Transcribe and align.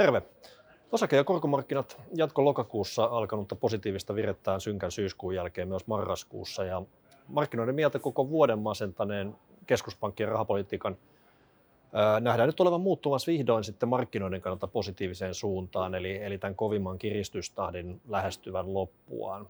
Terve. 0.00 0.22
Osake- 0.92 1.16
ja 1.16 1.24
korkomarkkinat 1.24 2.00
jatko 2.14 2.44
lokakuussa 2.44 3.04
alkanutta 3.04 3.56
positiivista 3.56 4.14
virettään 4.14 4.60
synkän 4.60 4.90
syyskuun 4.90 5.34
jälkeen 5.34 5.68
myös 5.68 5.86
marraskuussa. 5.86 6.64
Ja 6.64 6.82
markkinoiden 7.28 7.74
mieltä 7.74 7.98
koko 7.98 8.28
vuoden 8.28 8.58
masentaneen 8.58 9.36
keskuspankkien 9.66 10.28
rahapolitiikan 10.28 10.96
ää, 11.92 12.20
nähdään 12.20 12.46
nyt 12.46 12.60
olevan 12.60 12.80
muuttumassa 12.80 13.32
vihdoin 13.32 13.64
sitten 13.64 13.88
markkinoiden 13.88 14.40
kannalta 14.40 14.66
positiiviseen 14.66 15.34
suuntaan, 15.34 15.94
eli, 15.94 16.22
eli 16.22 16.38
tämän 16.38 16.54
kovimman 16.54 16.98
kiristystahdin 16.98 18.00
lähestyvän 18.08 18.74
loppuaan. 18.74 19.48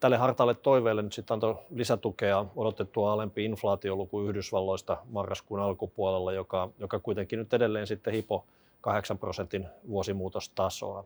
Tälle 0.00 0.16
hartaalle 0.16 0.54
toiveelle 0.54 1.02
nyt 1.02 1.12
sitten 1.12 1.34
antoi 1.34 1.58
lisätukea 1.74 2.44
odotettua 2.56 3.12
alempi 3.12 3.44
inflaatioluku 3.44 4.20
Yhdysvalloista 4.20 4.96
marraskuun 5.10 5.60
alkupuolella, 5.60 6.32
joka, 6.32 6.68
joka 6.78 6.98
kuitenkin 6.98 7.38
nyt 7.38 7.54
edelleen 7.54 7.86
sitten 7.86 8.12
hipo 8.12 8.44
8 8.80 9.18
prosentin 9.18 9.66
vuosimuutostasoa. 9.88 11.04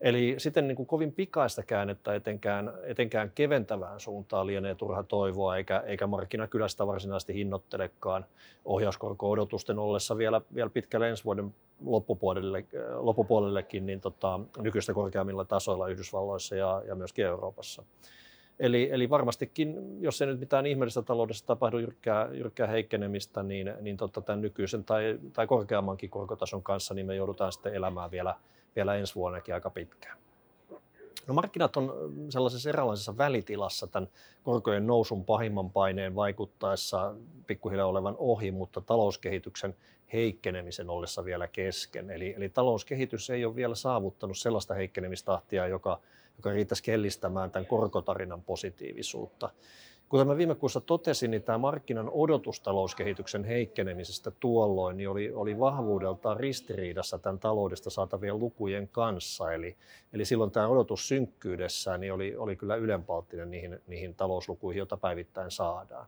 Eli 0.00 0.34
sitten 0.38 0.68
niin 0.68 0.76
kuin 0.76 0.86
kovin 0.86 1.12
pikaista 1.12 1.62
käännettä 1.62 2.14
etenkään, 2.14 2.72
etenkään 2.82 3.32
keventävään 3.34 4.00
suuntaan 4.00 4.46
lienee 4.46 4.74
turha 4.74 5.02
toivoa, 5.02 5.56
eikä, 5.56 5.82
eikä 5.86 6.06
markkina 6.06 6.46
kyllä 6.46 6.68
sitä 6.68 6.86
varsinaisesti 6.86 7.34
hinnoittelekaan 7.34 8.24
ohjauskorko-odotusten 8.64 9.78
ollessa 9.78 10.18
vielä, 10.18 10.40
vielä 10.54 10.70
pitkälle 10.70 11.10
ensi 11.10 11.24
vuoden 11.24 11.54
loppupuolelle, 11.84 12.64
loppupuolellekin 12.94 13.86
niin 13.86 14.00
tota, 14.00 14.40
nykyistä 14.58 14.94
korkeammilla 14.94 15.44
tasoilla 15.44 15.88
Yhdysvalloissa 15.88 16.56
ja, 16.56 16.82
ja 16.86 16.94
myöskin 16.94 17.26
Euroopassa. 17.26 17.82
Eli, 18.62 18.88
eli 18.92 19.10
varmastikin, 19.10 19.98
jos 20.00 20.22
ei 20.22 20.26
nyt 20.26 20.40
mitään 20.40 20.66
ihmeellistä 20.66 21.02
taloudessa 21.02 21.46
tapahdu 21.46 21.78
jyrkkää, 21.78 22.28
jyrkkää 22.32 22.66
heikkenemistä, 22.66 23.42
niin, 23.42 23.74
niin 23.80 23.96
totta, 23.96 24.20
tämän 24.20 24.40
nykyisen 24.40 24.84
tai, 24.84 25.18
tai 25.32 25.46
korkeammankin 25.46 26.10
korkotason 26.10 26.62
kanssa 26.62 26.94
niin 26.94 27.06
me 27.06 27.14
joudutaan 27.14 27.52
sitten 27.52 27.74
elämään 27.74 28.10
vielä, 28.10 28.34
vielä 28.76 28.94
ensi 28.94 29.14
vuonnakin 29.14 29.54
aika 29.54 29.70
pitkään. 29.70 30.18
No 31.26 31.34
markkinat 31.34 31.76
on 31.76 32.12
sellaisessa 32.28 32.68
eräänlaisessa 32.68 33.18
välitilassa 33.18 33.86
tämän 33.86 34.08
korkojen 34.42 34.86
nousun 34.86 35.24
pahimman 35.24 35.70
paineen 35.70 36.14
vaikuttaessa 36.14 37.14
pikkuhiljaa 37.46 37.86
olevan 37.86 38.14
ohi, 38.18 38.50
mutta 38.50 38.80
talouskehityksen 38.80 39.76
heikkenemisen 40.12 40.90
ollessa 40.90 41.24
vielä 41.24 41.48
kesken. 41.48 42.10
Eli, 42.10 42.34
eli 42.36 42.48
talouskehitys 42.48 43.30
ei 43.30 43.44
ole 43.44 43.56
vielä 43.56 43.74
saavuttanut 43.74 44.38
sellaista 44.38 44.74
heikkenemistahtia, 44.74 45.66
joka, 45.66 46.00
joka 46.36 46.50
riittäisi 46.50 46.82
kellistämään 46.82 47.50
tämän 47.50 47.66
korkotarinan 47.66 48.42
positiivisuutta. 48.42 49.50
Kuten 50.12 50.26
mä 50.26 50.36
viime 50.36 50.54
kuussa 50.54 50.80
totesin, 50.80 51.30
niin 51.30 51.42
tämä 51.42 51.58
markkinan 51.58 52.10
odotustalouskehityksen 52.10 53.44
heikkenemisestä 53.44 54.30
tuolloin 54.30 54.96
niin 54.96 55.08
oli, 55.08 55.32
oli 55.32 55.58
vahvuudeltaan 55.58 56.36
ristiriidassa 56.36 57.18
tämän 57.18 57.38
taloudesta 57.38 57.90
saatavien 57.90 58.38
lukujen 58.38 58.88
kanssa. 58.88 59.52
Eli, 59.52 59.76
eli 60.12 60.24
silloin 60.24 60.50
tämä 60.50 60.68
odotus 60.68 61.08
synkkyydessään 61.08 62.00
niin 62.00 62.12
oli, 62.12 62.36
oli 62.36 62.56
kyllä 62.56 62.76
ylenpalttinen 62.76 63.50
niihin, 63.50 63.80
niihin 63.86 64.14
talouslukuihin, 64.14 64.78
joita 64.78 64.96
päivittäin 64.96 65.50
saadaan. 65.50 66.06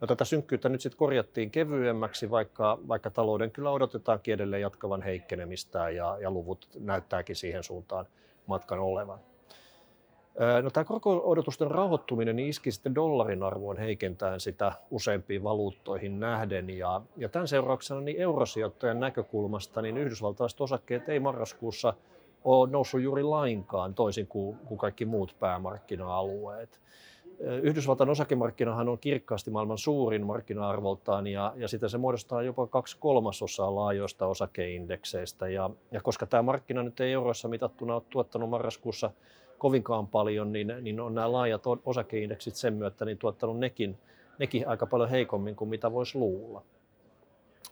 No, 0.00 0.06
tätä 0.06 0.24
synkkyyttä 0.24 0.68
nyt 0.68 0.80
sitten 0.80 0.98
korjattiin 0.98 1.50
kevyemmäksi, 1.50 2.30
vaikka, 2.30 2.78
vaikka 2.88 3.10
talouden 3.10 3.50
kyllä 3.50 3.70
odotetaankin 3.70 4.34
edelleen 4.34 4.62
jatkavan 4.62 5.02
heikkenemistä 5.02 5.90
ja, 5.90 6.18
ja 6.20 6.30
luvut 6.30 6.68
näyttääkin 6.78 7.36
siihen 7.36 7.62
suuntaan 7.62 8.06
matkan 8.46 8.78
olevan. 8.78 9.18
No, 10.62 10.70
tämä 10.70 10.84
korko-odotusten 10.84 11.70
rauhoittuminen 11.70 12.36
niin 12.36 12.48
iski 12.48 12.70
sitten 12.70 12.94
dollarin 12.94 13.42
arvoon 13.42 13.76
heikentäen 13.76 14.40
sitä 14.40 14.72
useimpiin 14.90 15.42
valuuttoihin 15.42 16.20
nähden. 16.20 16.70
Ja, 16.70 17.00
ja 17.16 17.28
tämän 17.28 17.48
seurauksena 17.48 18.00
niin 18.00 18.20
eurosijoittajan 18.20 19.00
näkökulmasta 19.00 19.82
niin 19.82 19.96
yhdysvaltalaiset 19.96 20.60
osakkeet 20.60 21.08
ei 21.08 21.20
marraskuussa 21.20 21.94
ole 22.44 22.70
noussut 22.70 23.00
juuri 23.00 23.22
lainkaan 23.22 23.94
toisin 23.94 24.26
kuin, 24.26 24.56
kuin 24.56 24.78
kaikki 24.78 25.04
muut 25.04 25.36
päämarkkina-alueet. 25.40 26.80
Yhdysvaltain 27.62 28.10
osakemarkkinahan 28.10 28.88
on 28.88 28.98
kirkkaasti 28.98 29.50
maailman 29.50 29.78
suurin 29.78 30.26
markkina-arvoltaan 30.26 31.26
ja, 31.26 31.52
ja 31.56 31.68
sitä 31.68 31.88
se 31.88 31.98
muodostaa 31.98 32.42
jopa 32.42 32.66
kaksi 32.66 32.96
kolmasosaa 33.00 33.74
laajoista 33.74 34.26
osakeindekseistä. 34.26 35.48
Ja, 35.48 35.70
ja 35.92 36.00
koska 36.00 36.26
tämä 36.26 36.42
markkina 36.42 36.82
nyt 36.82 37.00
ei 37.00 37.12
euroissa 37.12 37.48
mitattuna 37.48 37.94
ole 37.94 38.02
tuottanut 38.10 38.50
marraskuussa 38.50 39.10
kovinkaan 39.58 40.06
paljon, 40.06 40.52
niin, 40.52 40.72
niin 40.80 41.00
on 41.00 41.14
nämä 41.14 41.32
laajat 41.32 41.62
osakeindeksit 41.84 42.54
sen 42.54 42.74
myötä 42.74 43.04
niin 43.04 43.18
tuottanut 43.18 43.58
nekin, 43.58 43.98
nekin 44.38 44.68
aika 44.68 44.86
paljon 44.86 45.10
heikommin 45.10 45.56
kuin 45.56 45.70
mitä 45.70 45.92
voisi 45.92 46.18
luulla. 46.18 46.62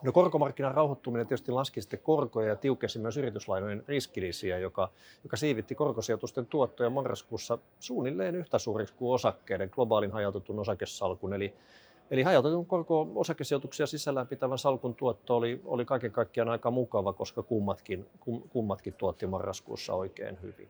No 0.02 0.12
korkomarkkinan 0.12 0.74
rauhoittuminen 0.74 1.26
tietysti 1.26 1.52
laski 1.52 1.80
sitten 1.80 2.00
korkoja 2.02 2.48
ja 2.48 2.56
tiukensi 2.56 2.98
myös 2.98 3.16
yrityslainojen 3.16 3.84
riskilisiä, 3.88 4.58
joka, 4.58 4.90
joka 5.24 5.36
siivitti 5.36 5.74
korkosijoitusten 5.74 6.46
tuottoja 6.46 6.90
marraskuussa 6.90 7.58
suunnilleen 7.80 8.34
yhtä 8.34 8.58
suuriksi 8.58 8.94
kuin 8.94 9.14
osakkeiden 9.14 9.70
globaalin 9.72 10.12
hajautetun 10.12 10.58
osakesalkun. 10.58 11.34
Eli, 11.34 11.54
eli 12.10 12.22
hajautetun 12.22 12.66
korko-osakesijoituksia 12.66 13.86
sisällään 13.86 14.26
pitävän 14.26 14.58
salkun 14.58 14.94
tuotto 14.94 15.36
oli, 15.36 15.60
oli 15.64 15.84
kaiken 15.84 16.12
kaikkiaan 16.12 16.48
aika 16.48 16.70
mukava, 16.70 17.12
koska 17.12 17.42
kummatkin, 17.42 18.06
kummatkin 18.48 18.94
tuotti 18.94 19.26
marraskuussa 19.26 19.94
oikein 19.94 20.38
hyvin. 20.42 20.68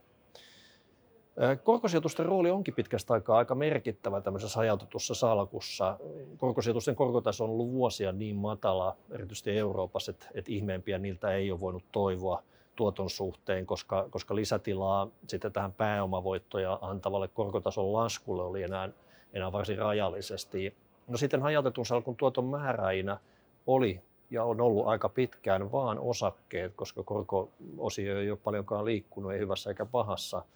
Korkosijoitusten 1.65 2.27
rooli 2.27 2.51
onkin 2.51 2.75
pitkästä 2.75 3.15
aikaa 3.15 3.39
aika 3.39 3.55
merkittävä 3.55 4.21
tämmöisessä 4.21 4.59
hajautetussa 4.59 5.15
salkussa. 5.15 5.99
Korkosijoitusten 6.37 6.97
korkotaso 6.97 7.45
on 7.45 7.51
ollut 7.51 7.73
vuosia 7.73 8.13
niin 8.13 8.37
matala, 8.37 8.97
erityisesti 9.11 9.59
Euroopassa, 9.59 10.11
että, 10.11 10.27
että 10.35 10.53
ihmeempiä 10.53 10.99
niiltä 10.99 11.33
ei 11.33 11.51
ole 11.51 11.61
voinut 11.61 11.85
toivoa 11.93 12.43
tuoton 12.77 13.11
suhteen, 13.11 13.67
koska, 13.67 14.07
koska 14.11 14.37
lisätilaa 14.37 15.09
sitten 15.27 15.53
tähän 15.53 15.73
pääomavoittoja 15.73 16.79
antavalle 16.83 17.29
korkotason 17.29 17.93
laskulle 17.93 18.43
oli 18.43 18.63
enää, 18.63 18.89
enää 19.33 19.53
varsin 19.53 19.79
rajallisesti. 19.79 20.75
No 21.09 21.17
sitten 21.17 21.43
hajautetun 21.43 21.87
salkun 21.87 22.17
tuoton 22.17 22.45
määräinä 22.45 23.19
oli 23.67 24.01
ja 24.31 24.45
on 24.45 24.61
ollut 24.61 24.87
aika 24.87 25.09
pitkään 25.09 25.73
vaan 25.73 25.99
osakkeet, 25.99 26.73
koska 26.77 27.03
korko-osio 27.03 28.21
ei 28.21 28.31
ole 28.31 28.39
paljonkaan 28.45 28.85
liikkunut, 28.85 29.33
ei 29.33 29.39
hyvässä 29.39 29.71
eikä 29.71 29.87
pahassa– 29.87 30.43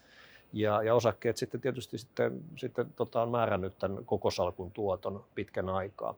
ja, 0.52 0.82
ja 0.82 0.94
osakkeet 0.94 1.36
sitten 1.36 1.60
tietysti 1.60 1.98
sitten, 1.98 2.40
sitten 2.56 2.92
tota, 2.96 3.22
on 3.22 3.30
määrännyt 3.30 3.78
tämän 3.78 4.04
koko 4.04 4.30
salkun 4.30 4.70
tuoton 4.70 5.24
pitkän 5.34 5.68
aikaa. 5.68 6.14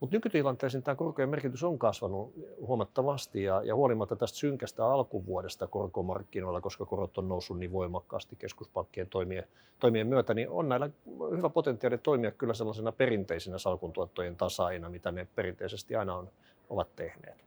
Mutta 0.00 0.16
nykytilanteessa 0.16 0.80
tämä 0.80 0.94
korkojen 0.94 1.28
merkitys 1.28 1.64
on 1.64 1.78
kasvanut 1.78 2.32
huomattavasti 2.66 3.42
ja, 3.42 3.62
ja 3.62 3.74
huolimatta 3.74 4.16
tästä 4.16 4.38
synkästä 4.38 4.86
alkuvuodesta 4.86 5.66
korkomarkkinoilla, 5.66 6.60
koska 6.60 6.86
korot 6.86 7.18
on 7.18 7.28
noussut 7.28 7.58
niin 7.58 7.72
voimakkaasti 7.72 8.36
keskuspankkien 8.36 9.06
toimien, 9.06 9.44
toimien 9.78 10.06
myötä, 10.06 10.34
niin 10.34 10.48
on 10.48 10.68
näillä 10.68 10.90
hyvä 11.36 11.48
potentiaali 11.48 11.98
toimia 11.98 12.30
kyllä 12.30 12.54
sellaisena 12.54 12.92
perinteisinä 12.92 13.58
salkun 13.58 13.92
tuottojen 13.92 14.36
tasaina, 14.36 14.88
mitä 14.88 15.12
ne 15.12 15.26
perinteisesti 15.34 15.96
aina 15.96 16.16
on, 16.16 16.28
ovat 16.70 16.96
tehneet. 16.96 17.44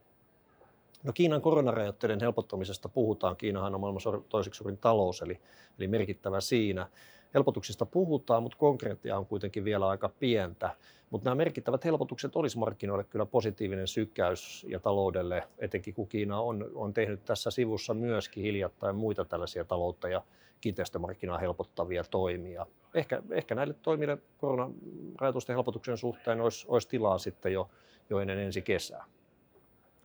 No 1.03 1.13
Kiinan 1.13 1.41
koronarajoitteiden 1.41 2.19
helpottamisesta 2.19 2.89
puhutaan. 2.89 3.37
Kiinahan 3.37 3.75
on 3.75 3.81
maailman 3.81 4.23
toiseksi 4.29 4.57
suurin 4.57 4.77
talous, 4.77 5.21
eli, 5.21 5.39
eli 5.79 5.87
merkittävä 5.87 6.41
siinä. 6.41 6.87
Helpotuksista 7.33 7.85
puhutaan, 7.85 8.43
mutta 8.43 8.57
konkreettia 8.57 9.17
on 9.17 9.25
kuitenkin 9.25 9.63
vielä 9.63 9.87
aika 9.87 10.09
pientä. 10.09 10.75
Mutta 11.09 11.25
nämä 11.29 11.35
merkittävät 11.35 11.85
helpotukset 11.85 12.35
olisi 12.35 12.57
markkinoille 12.57 13.03
kyllä 13.03 13.25
positiivinen 13.25 13.87
sykäys 13.87 14.65
ja 14.69 14.79
taloudelle, 14.79 15.43
etenkin 15.59 15.93
kun 15.93 16.07
Kiina 16.07 16.41
on, 16.41 16.71
on 16.75 16.93
tehnyt 16.93 17.25
tässä 17.25 17.51
sivussa 17.51 17.93
myöskin 17.93 18.43
hiljattain 18.43 18.95
muita 18.95 19.25
tällaisia 19.25 19.65
taloutta 19.65 20.09
ja 20.09 20.21
kiinteistömarkkinaa 20.61 21.37
helpottavia 21.37 22.03
toimia. 22.03 22.65
Ehkä, 22.93 23.21
ehkä 23.31 23.55
näille 23.55 23.73
toimille 23.73 24.17
koronarajoitusten 24.37 25.55
helpotuksen 25.55 25.97
suhteen 25.97 26.41
olisi, 26.41 26.65
olisi 26.69 26.89
tilaa 26.89 27.17
sitten 27.17 27.53
jo, 27.53 27.69
jo 28.09 28.19
ennen 28.19 28.39
ensi 28.39 28.61
kesää. 28.61 29.05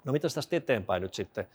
No 0.04 0.12
mitä 0.12 0.28
tästä 0.34 0.56
eteenpäin 0.56 1.02
nyt 1.02 1.14
sitten? 1.14 1.46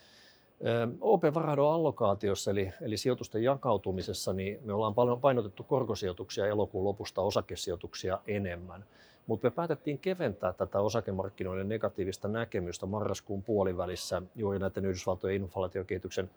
op 1.02 1.24
varado 1.34 1.68
allokaatiossa 1.68 2.52
eli, 2.52 2.73
eli 2.82 2.97
sijoitusten 2.97 3.44
jakautumisessa, 3.44 4.34
niin 4.34 4.59
me 4.64 4.73
ollaan 4.73 4.96
paljon 4.96 5.22
painotettu 5.22 5.64
korkosijoituksia 5.64 6.47
elokuun 6.47 6.85
lopusta 6.85 7.22
osakesijoituksia 7.22 8.20
enemmän. 8.28 8.85
Mutta 9.28 9.47
me 9.47 9.52
päätettiin 9.52 9.99
keventää 9.99 10.53
tätä 10.53 10.79
osakemarkkinoiden 10.79 11.70
negatiivista 11.70 12.28
näkemystä 12.28 12.85
marraskuun 12.85 13.44
puolivälissä 13.44 14.22
juuri 14.35 14.59
näiden 14.59 14.85
Yhdysvaltojen 14.85 15.41
inflaatiokehityksen 15.41 16.29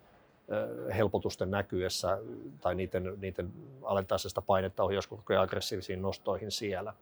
helpotusten 0.95 1.51
näkyessä 1.51 2.17
tai 2.61 2.75
niiden, 2.75 3.13
niiden 3.17 3.51
alentaisesta 3.83 4.41
painetta 4.41 4.83
ohjauskorkoja 4.83 5.41
aggressiivisiin 5.41 6.01
nostoihin 6.01 6.51
siellä. 6.51 6.93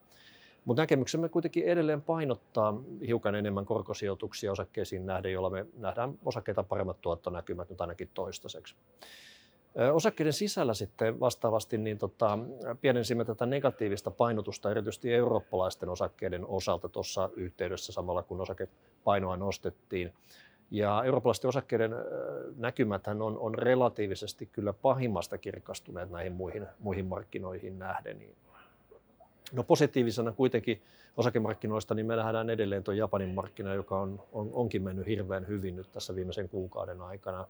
Mutta 0.64 0.82
näkemyksemme 0.82 1.28
kuitenkin 1.28 1.64
edelleen 1.64 2.02
painottaa 2.02 2.82
hiukan 3.06 3.34
enemmän 3.34 3.66
korkosijoituksia 3.66 4.52
osakkeisiin 4.52 5.06
nähden, 5.06 5.32
jolla 5.32 5.50
me 5.50 5.66
nähdään 5.76 6.18
osakkeita 6.24 6.62
paremmat 6.62 7.00
tuottonäkymät 7.00 7.70
nyt 7.70 7.80
ainakin 7.80 8.10
toistaiseksi. 8.14 8.74
Osakkeiden 9.92 10.32
sisällä 10.32 10.74
sitten 10.74 11.20
vastaavasti 11.20 11.78
niin 11.78 11.98
tota, 11.98 12.38
pienensimme 12.80 13.24
tätä 13.24 13.46
negatiivista 13.46 14.10
painotusta 14.10 14.70
erityisesti 14.70 15.14
eurooppalaisten 15.14 15.88
osakkeiden 15.88 16.46
osalta 16.46 16.88
tuossa 16.88 17.30
yhteydessä 17.36 17.92
samalla 17.92 18.22
kun 18.22 18.40
osakepainoa 18.40 19.36
nostettiin. 19.36 20.12
Ja 20.70 21.02
eurooppalaisten 21.04 21.48
osakkeiden 21.48 21.90
näkymät 22.56 23.06
on, 23.06 23.38
on 23.38 23.54
relatiivisesti 23.54 24.46
kyllä 24.46 24.72
pahimmasta 24.72 25.38
kirkastuneet 25.38 26.10
näihin 26.10 26.32
muihin, 26.32 26.66
muihin 26.78 27.06
markkinoihin 27.06 27.78
nähden. 27.78 28.20
No 29.52 29.62
positiivisena 29.62 30.32
kuitenkin 30.32 30.82
osakemarkkinoista, 31.16 31.94
niin 31.94 32.06
me 32.06 32.16
nähdään 32.16 32.50
edelleen 32.50 32.84
tuo 32.84 32.94
Japanin 32.94 33.34
markkina, 33.34 33.74
joka 33.74 34.00
on, 34.00 34.22
on, 34.32 34.50
onkin 34.52 34.82
mennyt 34.82 35.06
hirveän 35.06 35.48
hyvin 35.48 35.76
nyt 35.76 35.92
tässä 35.92 36.14
viimeisen 36.14 36.48
kuukauden 36.48 37.00
aikana. 37.00 37.46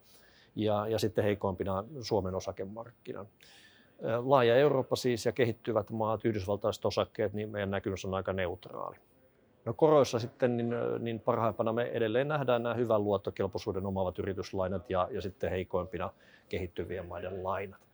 Ja, 0.56 0.88
ja 0.88 0.98
sitten 0.98 1.24
heikompina 1.24 1.84
Suomen 2.00 2.34
osakemarkkinan. 2.34 3.26
Laaja 4.24 4.56
Eurooppa 4.56 4.96
siis 4.96 5.26
ja 5.26 5.32
kehittyvät 5.32 5.90
maat, 5.90 6.24
yhdysvaltaiset 6.24 6.84
osakkeet, 6.84 7.32
niin 7.32 7.48
meidän 7.48 7.70
näkymys 7.70 8.04
on 8.04 8.14
aika 8.14 8.32
neutraali. 8.32 8.96
No 9.64 9.74
koroissa 9.74 10.18
sitten 10.18 10.56
niin, 10.56 10.74
niin 10.98 11.20
parhaimpana 11.20 11.72
me 11.72 11.82
edelleen 11.82 12.28
nähdään 12.28 12.62
nämä 12.62 12.74
hyvän 12.74 13.04
luottokelpoisuuden 13.04 13.86
omaavat 13.86 14.18
yrityslainat 14.18 14.90
ja, 14.90 15.08
ja 15.10 15.20
sitten 15.22 15.50
heikoimpina 15.50 16.10
kehittyvien 16.48 17.06
maiden 17.06 17.44
lainat. 17.44 17.89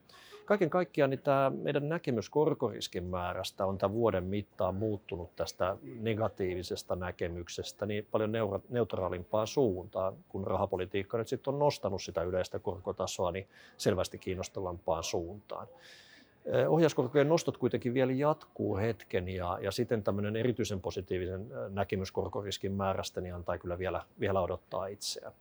Kaiken 0.47 0.69
kaikkiaan 0.69 1.09
niin 1.09 1.19
tämä 1.19 1.51
meidän 1.63 1.89
näkemys 1.89 2.29
korkoriskin 2.29 3.03
määrästä 3.03 3.65
on 3.65 3.77
tämän 3.77 3.95
vuoden 3.95 4.23
mittaan 4.23 4.75
muuttunut 4.75 5.35
tästä 5.35 5.77
negatiivisesta 5.99 6.95
näkemyksestä 6.95 7.85
niin 7.85 8.07
paljon 8.11 8.31
neutraalimpaan 8.69 9.47
suuntaan, 9.47 10.13
kun 10.29 10.47
rahapolitiikka 10.47 11.17
nyt 11.17 11.27
sitten 11.27 11.53
on 11.53 11.59
nostanut 11.59 12.01
sitä 12.01 12.23
yleistä 12.23 12.59
korkotasoa 12.59 13.31
niin 13.31 13.47
selvästi 13.77 14.17
kiinnostavampaan 14.17 15.03
suuntaan. 15.03 15.67
Ohjauskorkojen 16.67 17.29
nostot 17.29 17.57
kuitenkin 17.57 17.93
vielä 17.93 18.11
jatkuu 18.11 18.77
hetken 18.77 19.29
ja, 19.29 19.59
ja 19.61 19.71
sitten 19.71 20.03
tämmöinen 20.03 20.35
erityisen 20.35 20.81
positiivisen 20.81 21.47
näkemys 21.69 22.11
korkoriskin 22.11 22.71
määrästä 22.71 23.21
niin 23.21 23.35
antaa 23.35 23.57
kyllä 23.57 23.77
vielä, 23.77 24.03
vielä 24.19 24.41
odottaa 24.41 24.87
itseään. 24.87 25.33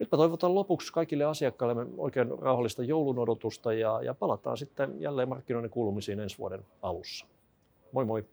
Nyt 0.00 0.12
mä 0.12 0.16
toivotan 0.16 0.54
lopuksi 0.54 0.92
kaikille 0.92 1.24
asiakkaille 1.24 1.86
oikein 1.98 2.38
rauhallista 2.38 2.84
joulun 2.84 3.18
odotusta 3.18 3.72
ja, 3.72 4.02
ja 4.02 4.14
palataan 4.14 4.56
sitten 4.56 5.00
jälleen 5.00 5.28
markkinoiden 5.28 5.70
kuulumisiin 5.70 6.20
ensi 6.20 6.38
vuoden 6.38 6.64
alussa. 6.82 7.26
Moi 7.92 8.04
moi! 8.04 8.24